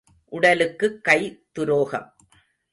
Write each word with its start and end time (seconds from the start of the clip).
உடலுக்குக் 0.31 1.03
கை 1.03 1.45
துரோகம். 1.51 2.15